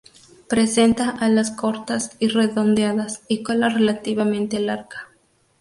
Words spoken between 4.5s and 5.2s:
larga.